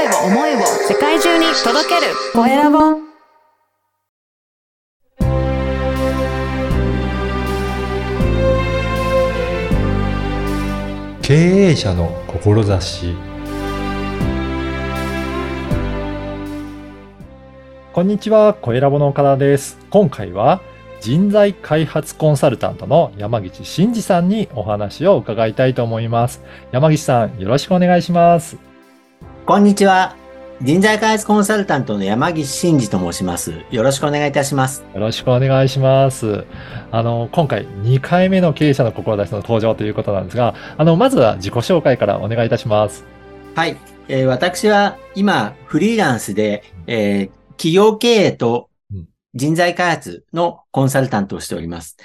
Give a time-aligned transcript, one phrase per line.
[0.00, 2.78] 声を思いを世界中に届けるコエラボ
[11.20, 13.14] 経営者の志
[17.92, 19.76] こんにちは、コエラボの岡田です。
[19.90, 20.62] 今回は
[21.02, 26.42] 人材開発コンサルタントの山岸真嗣さんにお話を伺いたいと思います。
[26.72, 28.69] 山岸さん、よろしくお願いします。
[29.50, 30.14] こんにちは。
[30.62, 33.52] 人材開発コンサルタントの山岸真嗣と申します。
[33.72, 34.84] よろしくお願いいたします。
[34.94, 36.46] よろしくお願いします。
[36.92, 43.04] あの、今回2回目の経営者の志の登場ということなんですが、あの、まずは自己紹介からお願いいたします。
[43.56, 43.76] はい。
[44.06, 51.96] えー私は今、フリーランスで、えー企業経営とうん人材開発のコンサルタントをしております。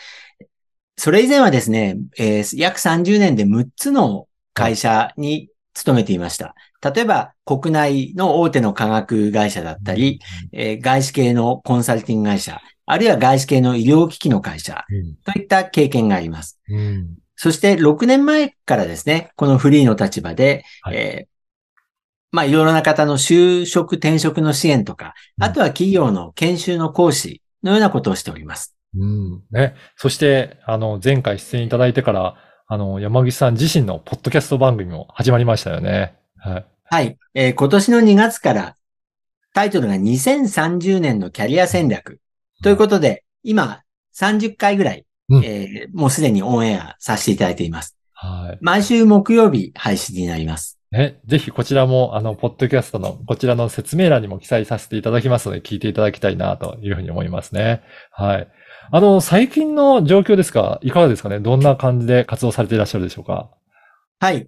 [0.97, 6.55] それ以前はですね、えー約30年で6つの会社に勤めていました。
[6.81, 10.19] 例えば、国内の大手の化学会社だったり、
[10.51, 16.59] えー外資系のコンサルティング会社、あるいは外資系の医療機器の会社うんといった経験があります。
[16.69, 21.35] うんそして6年前からですね、このフリーの立場で、はいえー
[22.31, 28.75] まあいろいろな方の就職、転職の支援とか、うんあとは企業の研修の講師のようなことをしております。
[28.97, 29.43] うん。
[29.51, 29.75] ね。
[29.95, 32.35] そして、あの、前回出演いただいてから、
[32.67, 36.17] あの、山岸さん自身のポッドキャスト番組も始まりましたよね。
[36.49, 36.65] はい。
[36.85, 37.17] はい。
[37.33, 38.75] えー今年の2月から
[39.53, 42.19] タイトルが2030年のキャリア戦略
[42.63, 43.81] ということで、今
[44.15, 47.97] 30回ぐらい、うんえーもうすでにオンエアさせていただいています。
[48.13, 48.57] はい。
[48.61, 50.77] 毎週木曜日配信になります。
[50.91, 57.81] ね、ぜひこちらも、あの、ポッドキャストの、こちらの説明欄にも記載させていただきますので、聞いていただきたいな、というふうに思いますね。
[58.11, 58.47] はい。
[58.91, 60.79] あの、最近の状況ですか？
[60.83, 61.39] いかがですかね？
[61.39, 63.49] どんな感じで活動されていらっしゃるでしょうか？
[64.19, 64.47] はい。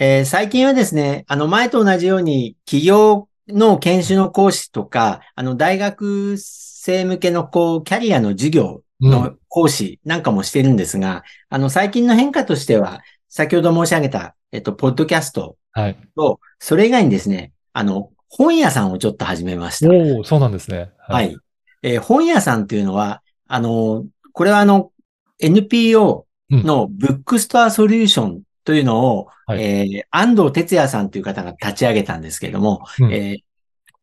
[0.00, 15.98] えー最近はですね、あの、前と同じように、企業の研修の講師とか、あの、大学生向けの、こう、キャリアの授業の講師なんかもしてるんですが、あの、最近の変化としては、先ほど申し上げた、えっと、ポッドキャストはい。
[16.16, 19.92] と、それ以外にですね、あの、本屋さんをちょっと始めました。
[19.92, 20.90] おおそうなんですね。
[21.08, 21.36] はい。
[21.82, 24.92] えー本屋さんというのは、あの、これはあの、
[25.40, 33.38] NPO のブックストアソリューションというのを、はいえー安藤哲也さんという方が立ち上げたんですけれども、うんえー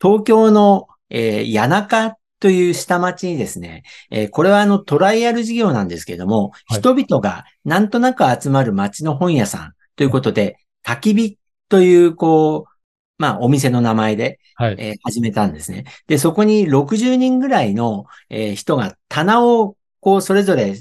[0.01, 11.37] 東京の、えー谷中という下町にですね、えーこれはあのトライアル事業なんですけれども、はい人々がなんとなく集まる町の本屋さんということで、焚き火
[11.69, 12.71] という、こう、
[13.19, 14.75] まあ、お店の名前で、はい。
[14.79, 15.85] えー始めたんですね。
[16.07, 20.75] で、そこに60人ぐらいの、えー人が棚を、こう、それぞれ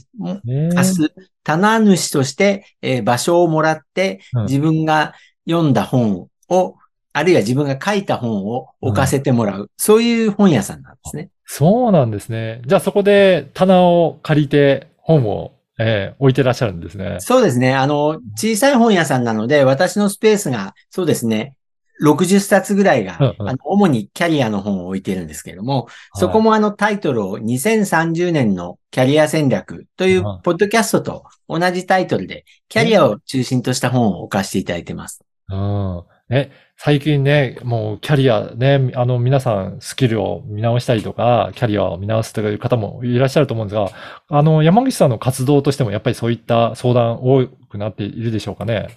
[0.75, 5.15] 貸す、棚主として、えー場所をもらって、うん自分が
[5.49, 6.77] 読んだ本を、
[7.15, 11.31] あるいは自分が書いた本を置かせてもらう、そういう本屋さんなんですね。
[11.47, 12.61] そうなんですね。
[12.67, 17.17] じゃあそこで棚を借りて本を、えー置いてらっしゃるんですね。
[17.21, 17.75] そうですね。
[17.75, 21.57] あの、小さい本屋さんなので、私のスペースが、そうですね、
[22.03, 35.25] 60冊ぐらいが、うんうんあの主にキャリアの本を置いてるんですけれども、そこもあのタイトルを2030年のキャリア戦略といううんポッドキャストと同じタイトルで、キャリアを中心とした本を置かせていただいてます。
[35.51, 36.05] うん。
[36.31, 43.91] え、最近ね、もうキャリアね、あの皆さんスキルを見直したりとか、キャリアを見直すという方もいらっしゃると思うんですが、
[44.29, 48.89] あの、山口さんの活動としてもやっぱりそういった相談多くなっているでしょうかね？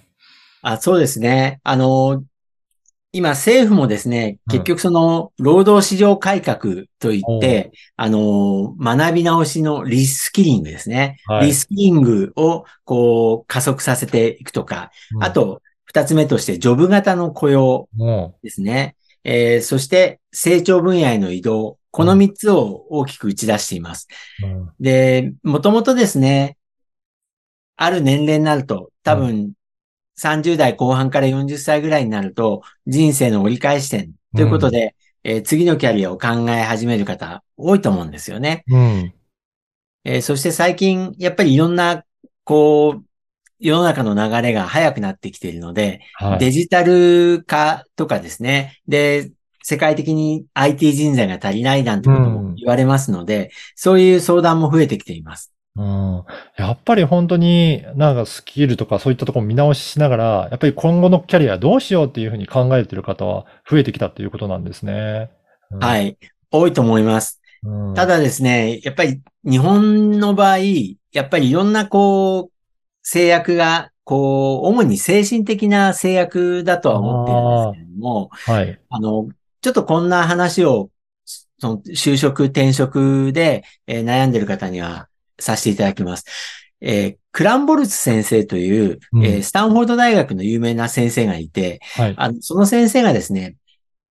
[0.62, 1.60] あそうですね。
[1.62, 2.24] あの、
[3.12, 11.18] 今政府もですね、うん結局その労働市場改革といって、あの、学び直しのリスキリングですね。
[11.26, 18.96] はいリスキリングをこう加速させていくとか、うんあ、と二つ目としてジョブ型の雇用もですね。
[19.24, 21.78] えーそして成長分野への移動。
[21.90, 24.08] この三つを大きく打ち出しています。
[24.42, 26.58] う、うんで、もともとですね、
[27.76, 29.52] ある年齢になると、多分、
[30.18, 34.94] 30代後半から40歳ぐらいになると、人生の折り返し点ということで、
[35.24, 38.64] えー次のキャリアを考え始める方、多いと思うんですよね。
[38.68, 39.12] うん。
[40.04, 42.04] えーそして最近、やっぱりいろんな、
[42.44, 43.04] こう、
[43.60, 46.38] 世の中の流れが早くなってきているので、はい。
[46.38, 48.80] デジタル化とかですね。
[48.86, 49.32] で、
[49.62, 55.52] 世界的に IT 人材が足りないなんてことも言われますので、そういう相談も増えてきています。
[55.78, 56.24] うん。
[56.56, 65.30] やっぱり本当になんかスキルとかそういったとこ見直ししながら、やっぱり今後のキャリアどうしようっていうふうに考えている方は増えてきたっていうことなんですね。
[65.70, 66.18] うんはい。
[66.50, 67.40] 多いと思います。
[67.62, 70.58] うんただですね、やっぱり日本の場合、
[71.12, 72.52] やっぱりいろんなこう、
[73.02, 78.80] 制約がこう、主に精神的な制約だとは思ってるんですけれども、はい。
[78.88, 79.28] あの、
[79.60, 80.90] ちょっとこんな話を、
[81.60, 85.07] その就職、転職で、えー悩んでる方には
[85.38, 86.24] させていただきます。
[86.80, 92.14] えークランボルツ先生という、うんえースタンフォード大学の有名な先生がいて、はい。
[92.16, 93.56] あのその先生がですね、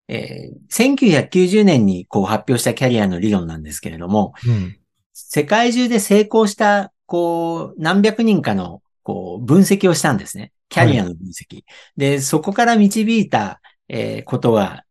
[0.08, 4.78] えー1990年にこう発表したキャリアの理論なんですけれども、うん。
[5.14, 10.52] 世界中で成功した、こう、何百人かの、こう、分析をしたんですね。
[10.70, 11.64] キャリアの分析。
[11.98, 13.60] で、そこから導いた、
[13.90, 14.84] えーことは、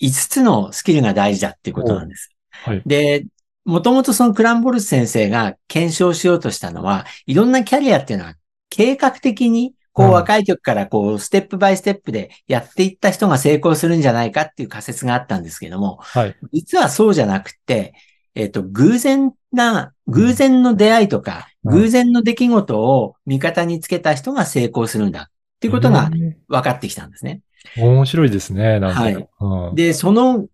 [0.00, 2.30] 5つのスキルが大事だっていうことなんです。
[2.50, 2.82] はい。
[2.86, 3.26] で、
[3.70, 8.34] もともとそのクランボルツ先生が検証しようとしたのは、いろんなキャリアっていうのは
[8.68, 16.36] 計画的に、こううん若い時からこうステップバイステップでやっていった人が成功するんじゃないかっていう仮説があったんですけども、はい。
[16.52, 17.94] 実はそうじゃなくて、
[18.34, 27.42] えっ、と、偶然な、偶然の出会いとか、うん偶然の出来事を味方につけた人が成功するんだっていうことがうん分かってきたんですね。
[27.76, 29.02] 面白いですね、なんか。
[29.02, 29.74] はいうん。
[29.74, 30.46] で、その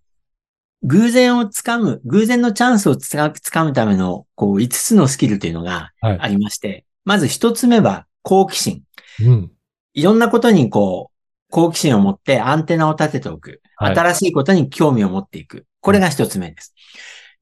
[0.83, 8.83] 偶然をつかむ、偶然のチャンスをつかつかむための、こう、5つのスキルというのがはいありまして、まず1つ目は好奇心。
[9.25, 9.51] うん。
[9.95, 11.17] いろんなことにこう、
[11.51, 13.63] 好奇心を持ってアンテナを立てておく。
[13.77, 15.67] はい新しいことに興味を持っていく。
[15.81, 16.75] これが1つ目です。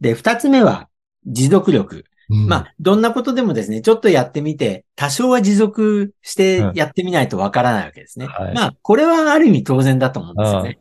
[0.01, 0.89] で、2つ目は
[1.27, 2.05] 持続力。
[2.31, 8.27] うんまあ、どんなことでもですね、ちょっとやってみて、多少は持続してやってみないとわからないわけですね。
[8.27, 10.79] はいまあ、これはある意味当然だと思うんですよね。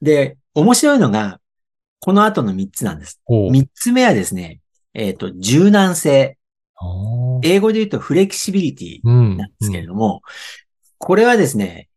[0.00, 1.39] で、面白いのが、
[2.00, 3.20] この後の3つなんです。
[3.24, 4.60] ほう3つ目はですね、
[4.94, 6.36] えっ、と、柔軟性。
[7.42, 9.36] 英語で言うとフレキシビリティうん。
[9.36, 10.22] なんですけれども、
[10.98, 11.88] これはですね、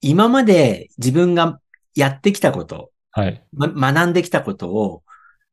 [0.00, 1.60] 今まで自分が
[1.94, 3.42] やってきたこと、はい。
[3.52, 5.02] ま学んできたことを、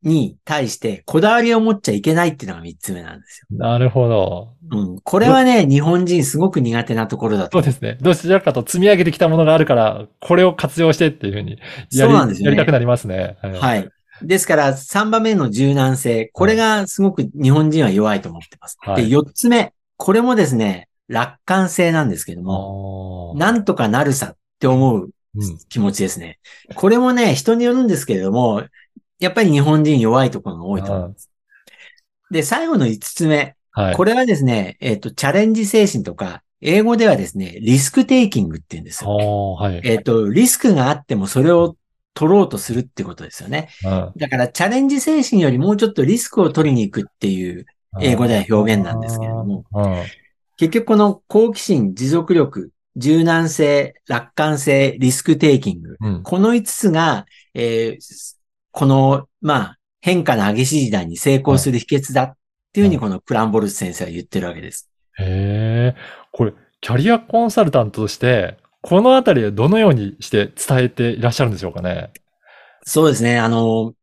[0.01, 3.57] に対してこだわりを持っちゃいけないっていうのが3つ目なんですよ。
[3.57, 4.53] なるほど。
[4.71, 4.99] うん。
[5.01, 7.97] これはね、日本人すごく苦手なところだとそうですね。
[7.99, 13.37] どちらかと積み上げてきたものがあるから、これを活用してっていうふうにやり、そうなんですよねやりたくなりますね。
[13.41, 13.53] はい。
[13.59, 13.89] はい。
[14.21, 16.29] ですから、3番目の柔軟性。
[16.33, 18.77] これがすごく日本人は弱いと思ってます。
[18.79, 19.73] はいで、4つ目。
[19.97, 25.57] これもですね、楽観性なんですけども、なんとかなるさって思ううん。
[25.69, 26.39] 気持ちですね。
[26.75, 28.63] これもね、人によるんですけれども、
[29.19, 31.29] やっぱり日本人弱いところが多いと思います。
[32.31, 33.55] で、最後の5つ目。
[33.71, 33.95] はい。
[33.95, 39.53] これはですね、えっ、と、チャレンジ精神とか、英語ではですね、リスクテイキングって言うんですよ。
[39.55, 39.81] はい。
[39.83, 41.75] えっ、と、リスクがあってもそれを
[42.13, 43.69] 取ろうとするってことですよね。
[43.83, 47.65] うんだから、チャレンジ精神よりもうちょっとリスクを取りに行くっていう、
[47.99, 49.65] 英語では表現なんですけれども。
[49.71, 50.03] うん
[50.59, 55.95] 結局この好奇心、持続力、柔軟性、楽観性、リスクテイキング。
[56.01, 56.23] うん。
[56.23, 58.35] この5つが、えー
[58.71, 62.37] この、まあ、変化の激しい時代に成功する秘訣だっ
[62.71, 64.89] ていうふうにこのクランボルツ先生は言ってるわけです。
[65.17, 65.99] へえ。
[66.31, 72.11] これ、キャリアコンサルタントとして、このあたりはどのようにして伝えていらっしゃるんでしょうかね？
[72.83, 73.37] そうですね。
[73.37, 73.93] あの、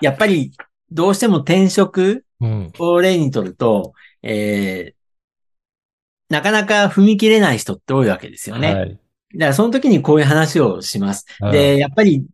[0.00, 0.52] やっぱり
[0.90, 2.72] どうしても転職うん。
[2.78, 3.92] を例にとると、
[4.22, 4.96] えー
[6.28, 8.74] なかなか踏み切れない人って多いわけですよね。
[8.74, 8.90] はい。
[8.90, 9.00] だか
[9.46, 11.24] らその時にこういう話をします。
[11.40, 12.26] うんで、やっぱり、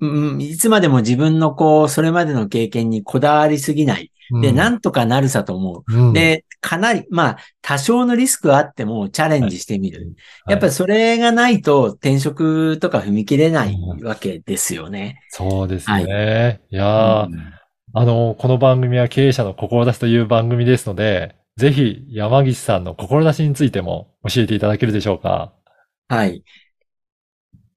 [0.00, 4.11] うん、いつまでも自分のこう、それまでの経験にこだわりすぎない。
[4.40, 5.92] で、うんなんとかなるさと思う。
[5.92, 10.00] うんで、かなり、まあ、多少のリスクはあってもチャレンジしてみる。
[10.00, 10.14] はい
[10.48, 15.18] やっぱりそれがないと転職とか踏み切れないわけですよね。
[15.28, 16.60] そうですはいね。
[16.70, 17.52] いやー、うん
[17.94, 25.52] あの、この番組は経営者の志という番組ですので、ぜひ山岸さんの志についても教えていただけるでしょうか。
[26.08, 26.42] はい。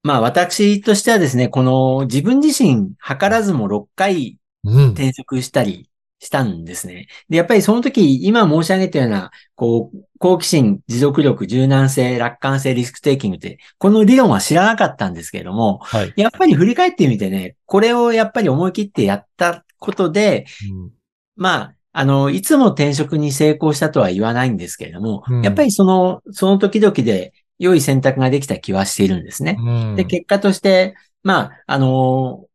[0.04, 4.90] まあ私としてはですね、この自分自身図らずも6回うん。
[4.92, 7.08] 転職したりしたんですね。
[7.30, 16.14] で、やっぱりその時、今申し上げたような、こう、好奇心、持続力、柔軟性、楽観性、リスクテイキングって、この理論は知らなかったんですけれども、はい。
[16.16, 20.92] やっぱり振り返ってみてね、これをやっぱり思い切ってやったことで、うん
[21.36, 29.58] まあ、あの、いつも転職に成功したとは言わないんですけれども、うんやっぱりその、その時々で良い選択ができた気はしているんですね。
[29.60, 32.46] うんで、結果として、まあ、あの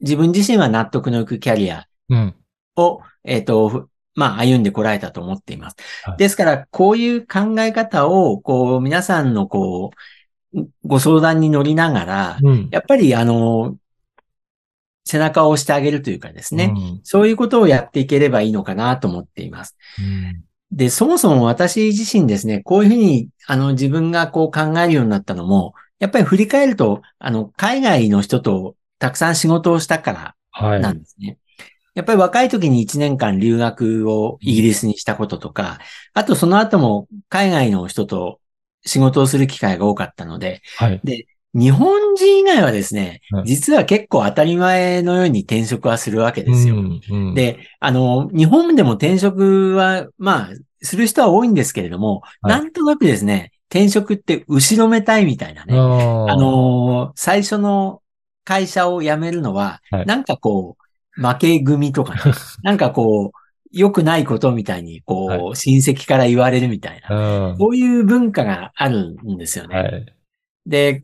[0.00, 2.34] 自分自身は納得のいくキャリアうん。
[2.76, 5.76] を、えっ、と、ふまあ、歩んでこられたと思っています。
[6.04, 9.90] はいですから、こういう考え方を、こう、皆さんの、こ
[10.54, 12.68] う、ご相談に乗りながら、うん。
[12.70, 13.76] やっぱり、あの、
[15.04, 19.76] 背中を押してあげるというかですね、うんそういうことをやっていければいいのかなと思っています。
[19.98, 30.80] うんで、そもそも私自身ですね、こういうふうに、あの、自分がこう考えるようになったのも、やっぱり振り返ると、あの、海外の人とたくさん仕事をしたからはい。
[30.80, 31.38] なんですね。
[31.94, 35.78] やっぱり若い時に1年間留学をイギリスにしたこととか、
[36.12, 38.40] あとその後も海外の人と
[38.84, 41.00] 仕事をする機会が多かったので、はい。
[41.56, 46.74] 日本人以外はですねうん、実は結構当たり前のように転職はするわけですよ。
[46.76, 55.74] うんうん、で、あの、日本でも転職は、まあ、する人は多いんですけれども、はいなんとなくですね、転職って後ろめたいみたいなね。
[55.76, 58.02] ああのー最初の
[58.44, 60.83] 会社を辞めるのは、はいなんかこう、
[61.16, 62.20] 負け組とかね、
[62.62, 63.38] なんかこう、
[63.72, 69.76] 良くないことみたいに、こう、は親戚から言われるみたいな、うんこういう文化があるんですよね。
[69.76, 70.14] はい。
[70.66, 71.02] で、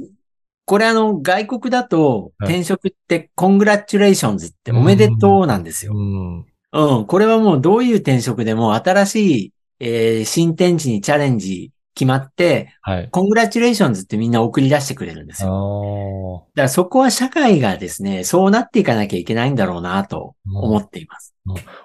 [0.64, 5.94] これあの、外国だと、はい転職って、 Congratulations っておめでとうなんですよ。
[5.96, 6.46] うん。
[6.72, 7.06] うん。
[7.06, 13.08] これはもうどういう転職でも新しい、えー新天地にチャレンジ決まって、はい。
[13.10, 16.46] Congratulations ってみんな送り出してくれるんですあよ。
[16.54, 21.34] ーだからそこは社会がですね、そうなっていかなきゃいけないんだろうなと思っています。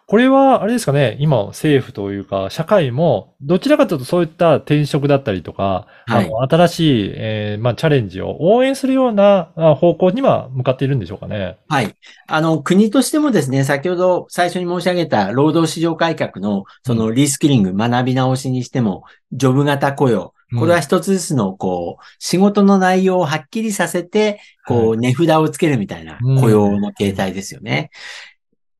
[0.08, 11.58] これは、あれですかね、今、政府というか、社会も、どちらかというとそういった転職だったりとか、はいあの新しい、えーまあ、チャレンジを応援するようなあ方向には向かっているんでしょうかね。
[11.68, 11.96] はい。
[12.28, 26.42] あの、国としてもですね、先ほど最初に申し上げた労働市場改革の、そのリスキリング、学び直しにしても、ジョブ型雇用、これは一つずつの、こう、仕事の内容をはっきりさせて、こう、値札をつけるみたいなうん。
[26.42, 27.90] 雇用の形態ですよね。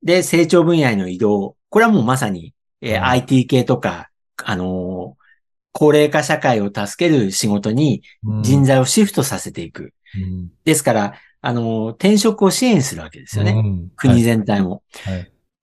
[0.04, 1.56] で、成長分野への移動。
[1.70, 4.10] これはもうまさに、え IT 系とか、
[4.44, 5.26] あのー
[5.78, 8.44] 高齢化社会を助ける仕事にうん。
[8.44, 9.94] 人材をシフトさせていく。
[10.16, 10.50] うん。
[10.64, 13.52] ですから、あのー転職を支援するわけですよね。
[13.52, 13.90] うん。
[13.98, 14.84] 国全体も。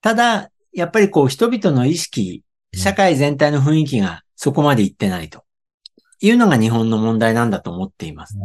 [0.02, 2.42] ただ、やっぱりこう人々の意識、
[2.74, 5.44] 社会全体の雰囲気がそこまでいってないと
[6.22, 8.36] いうのが日本の問題なんだと思っています。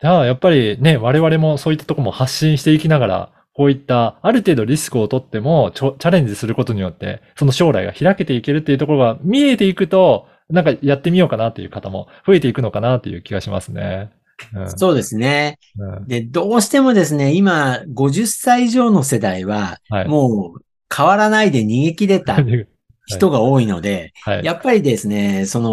[0.00, 14.10] じゃあ、やっぱりね、我々もそういったところも発信していきながら、こういったある程度リスクを取ってもチャレンジすることによって、その将来が開けていけるっていうところが見えていくと、なんかやってみようかなっていう方も増えていくのかなっていう気がしますね。
[14.52, 15.58] うんそうですね。
[15.78, 20.08] うんで、どうしてもですね、今、50歳以上の世代は、はい。
[20.08, 20.60] もう
[20.94, 22.36] 変わらないで逃げ切れた
[23.06, 24.44] 人が多いので、はい。
[24.44, 25.70] やっぱりですね、その、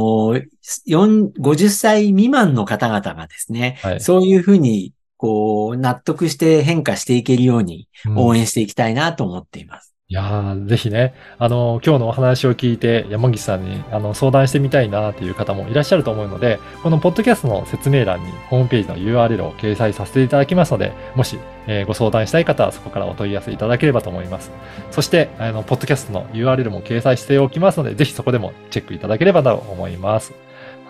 [0.87, 9.93] 4 50歳未満の方々がですね、はいそういうふうに、こう、納得して変化していけるようにうん応援していきたいなと思っています。
[10.11, 24.51] いやー、ぜひね、あの、今日のお話を聞いて、山岸さんに、あの、相談してみたいなっていう方もいらっしゃると思うので、このポッドキャストの説明欄にホームページの URL を掲載させていただきますので、もし、えーご相談したい方はそこからお問い合わせいただければと思います。
[24.91, 30.33] そして、あの、ポッドキャストの URL も掲載しておきますので、ぜひそこでもチェックいただければと思います。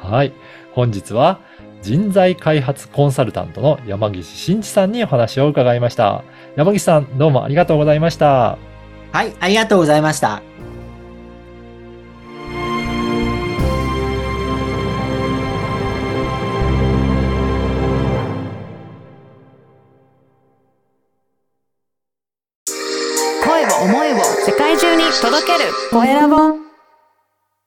[0.01, 0.33] はい。
[0.71, 1.41] 本日は、
[1.83, 6.23] 人材開発コンサルタントの山岸真一さんにお話を伺いました。
[6.55, 8.70] 山岸さん、どうもありがとうございました。
[9.11, 10.41] はい、ありがとうございました。
[23.43, 26.70] 声を思いを世界中に届けるコエラボ